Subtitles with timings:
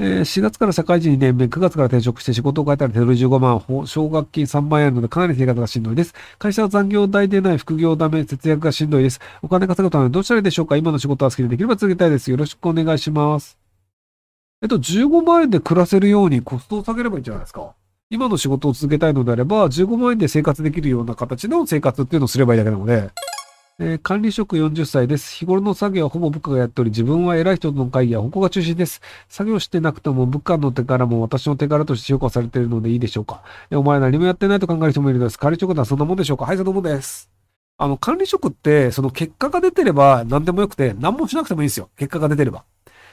[0.00, 6.14] えー、4月から社会人2年目、9月から転職して仕事を変えたら手取り15万、奨学金3万円あるのでかなり生活がしんどいです。
[6.38, 9.20] 会社は残業代でない副業ダメ、節約がしんどいです。
[9.42, 10.76] お金稼ぐためにどうしたらいいでしょうか？
[10.76, 12.30] 今の仕事は好きでできれば続けたいです。
[12.30, 13.58] よろしくお願いします。
[14.62, 17.74] えっと、15万円で暮らせるようにコストを下げればいいんじゃないですか？
[18.10, 23.10] 今の仕事を続けたいのであれば、15万円で生活できるような形の生活っていうのをすればいいだけなので、
[23.80, 25.32] えー、管理職40歳です。
[25.36, 29.00] 日頃の作業はほぼ部下がやっており、自分は偉い人の会議はここが中心です。
[29.28, 33.44] 作業してなくても部下の手柄も私の手柄として評価されているのでいいでしょうか。
[33.70, 35.38] えお前何もやってないと考える人もいるのです。
[35.38, 37.30] 管理職とはそんなもんでしょうかはい、そのもんです。
[37.76, 41.88] あの、管理職って、その結果が出てれば何でもよくて、何もしなくてもいいんですよ。
[41.96, 42.64] 結果が出てれば。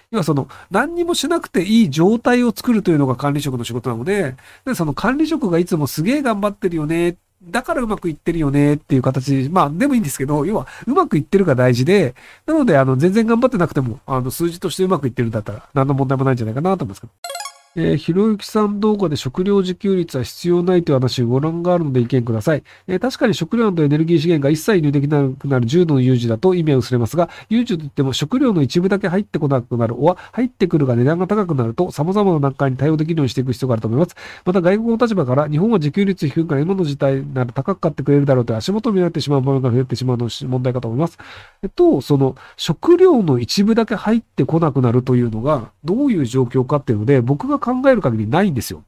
[0.10, 4.36] 要はその、何にもしなくていい状態を作るというのが管理職の仕事なので、
[4.66, 17.35] でその管理職がいつもすげえ頑張ってるよねだからうまくいってるよねっていう形、まあでもいいんですけど、要はうまくいってるが大事で、なのであの全然頑張ってなくても、あの数字としてうまくいってるんだったら何の問題もないんじゃないかなと思いますけど。
[17.78, 22.64] えー、ひろゆきさん動画で食料自給率は必要ないという話をご覧があるので意見ください。
[22.88, 34.16] えー、確かに食料とエネルギー資源が一切入できなくなる重度の有事だと意味は薄れますが、有事といっても食料の一部だけ入ってこなくなる、おは入ってくるが値段が高くなると様々な段階に対応できるようにしていく必要があると思います。
[34.46, 41.18] また外国の立場から日本は自給率低いから今の事態なら高く買ってくれるだろうと足元を見られてしまう場面が増えてしまうの問題かと思います。
[41.62, 48.84] えっと、その食料の一部だけ入ってこなくなるというのがどういう状況かっていうので僕が考える限りないんですよ。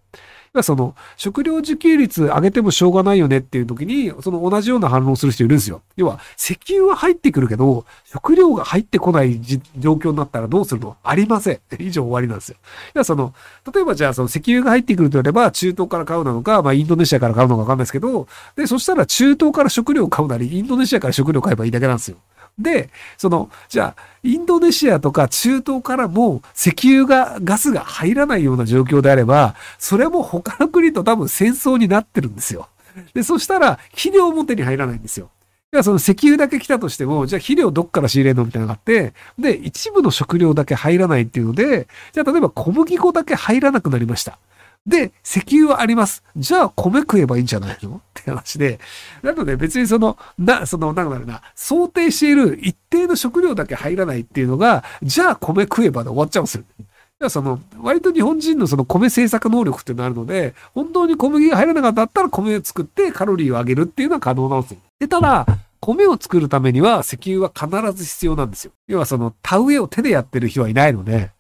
[0.63, 5.83] その、食料自給率上げてもしょうがないよねっていう時に、その同じような反論する人いるんですよ。
[5.97, 9.39] 要は、石油は入ってくるけど、食料が入ってこない
[9.77, 10.97] 状況になったらどうするの？
[11.03, 11.59] ありません。
[11.77, 12.57] 以上終わりなんですよ。
[12.95, 13.35] 要はその、
[13.71, 22.17] 例えばじゃあその石油が入ってくるとあれば、中東から買うなのか、まあインドネシアから買うのかわかんないですけど、で、そしたら中東から食料を買うなり、インドネシアから食料を買えばいいだけなんですよ。
[22.57, 32.67] で、その、じゃあ、インドネシアとか中東からも石油が、ガスが入らないような状況であれば、それも他の国と多分戦争になってるんですよ。
[33.13, 35.29] で、そしたら、肥料も手に入らないんですよ。
[35.73, 44.39] いや、その石油だけ来たとしても、じゃあ肥料どっから仕入れるのみたいなのがあって、で、一部の食料だけ入らないっていうので、じゃあ例えば小麦粉だけ入らなくなりました。
[44.87, 46.23] で、石油はあります。
[46.37, 47.97] じゃあ米食えばいいんじゃないの？
[47.97, 48.79] って話で。
[49.21, 56.63] なので別にその、な、その、なんだろうな、想定している一定の食料だけ入らないっていうのが、じゃあ米食えばで終わっちゃうんですよ。
[57.29, 64.79] その、割と日本人のその米製作能力っていうのがあるので、本当に小麦が入らなかったら米を作ってカロリーを上げるっていうのは可能なんですよ。
[64.99, 65.45] で、ただ、
[65.79, 68.71] 米を作るためには石油は必ず必要なんですよ。
[68.87, 71.31] 要はその田植えを手でやってる人はいないので、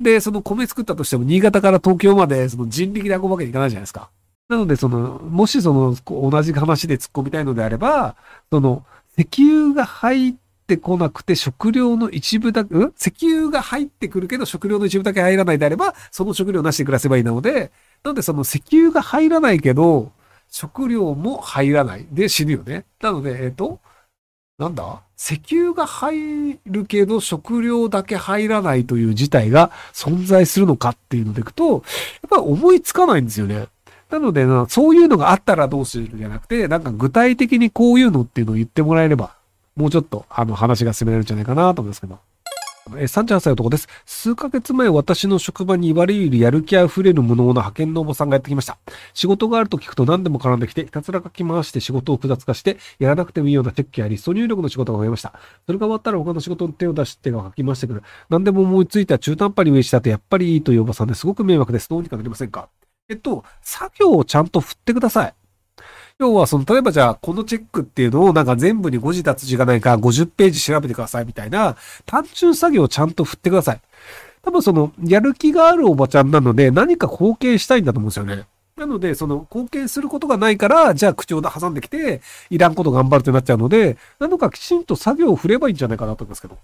[0.00, 4.10] で、その米作ったとしても、新潟から東京まで、その人力で運ぶわけにいかないじゃないですか。
[4.48, 8.16] なので、その、もしその、同じ話で突っ込みたいのであれば、
[8.50, 8.84] その、
[9.18, 10.34] 石油が入っ
[10.66, 12.92] てこなくて食料の一部だけ、うん？
[12.98, 17.72] 石油が入ってくるけど食料の一部だけ入らないであれば、その食料なしで暮らせばいいなので、
[18.04, 20.12] なのでその石油が入らないけど、
[20.48, 22.84] 食料も入らないで死ぬよね。
[23.00, 23.80] なので、えっ、と、
[24.58, 25.02] なんだ？
[25.18, 31.82] 石油が入るけど食料だけ入らないという事態が存在するのかっていうのでいくと、やっ
[32.30, 33.66] ぱり思いつかないんですよね。
[34.08, 39.34] なので、そういうのがあったらどうするじゃなくて、なんか具体的にこういうのっていうのを言ってもらえれば、
[39.74, 42.18] もうちょっとあの話が進められるんじゃないかなと思いますけど。
[42.94, 43.88] え38歳男です。
[44.04, 48.78] 数ヶ月前、私の職場に言われるやる気あふれる無能な派遣のおばさんがやってきました。
[49.12, 55.32] 仕事があると聞くと何でも絡んできて、ひたすら書き回して仕事を複雑化して、やらなくてもいいようなチェックやリスト入力の仕事が増えました。
[55.66, 58.02] それが終わったら他の仕事に手を出してが書き回してくる。
[58.28, 61.88] 何でも思いついた中途半端に上したとやっぱりいいというおばさんですごく迷惑です。
[61.88, 62.68] どうにかなりませんか？
[63.08, 65.34] えっと、作業をちゃんと振ってください。
[66.18, 73.80] 要は、その、例えばじゃあ、このチェックっていうのをなんか全部に誤字脱字がないか50ページ調べてくださいみたいな、単純作業をちゃんと振ってください。
[74.42, 78.46] 多分その、やる気があるおばちゃんなので、何か貢献したいんだと思うんですよね。
[78.76, 86.56] なので、その、貢献することがないから、じゃあ口を挟んできて、いらんこと頑張るってなっちゃうので、何度かきちんと作業を振ればいいんじゃないかなと思いますけど。